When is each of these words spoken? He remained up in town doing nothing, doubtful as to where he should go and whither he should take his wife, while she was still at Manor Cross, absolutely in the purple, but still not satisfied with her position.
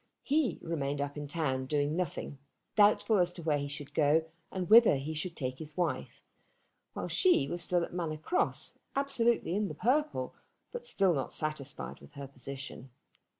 He 0.23 0.57
remained 0.63 0.99
up 0.99 1.15
in 1.15 1.27
town 1.27 1.67
doing 1.67 1.95
nothing, 1.95 2.39
doubtful 2.75 3.19
as 3.19 3.31
to 3.33 3.43
where 3.43 3.59
he 3.59 3.67
should 3.67 3.93
go 3.93 4.25
and 4.51 4.67
whither 4.67 4.95
he 4.95 5.13
should 5.13 5.35
take 5.35 5.59
his 5.59 5.77
wife, 5.77 6.23
while 6.93 7.07
she 7.07 7.47
was 7.47 7.61
still 7.61 7.83
at 7.83 7.93
Manor 7.93 8.17
Cross, 8.17 8.79
absolutely 8.95 9.53
in 9.55 9.67
the 9.67 9.75
purple, 9.75 10.33
but 10.71 10.87
still 10.87 11.13
not 11.13 11.33
satisfied 11.33 11.99
with 11.99 12.13
her 12.13 12.27
position. 12.27 12.89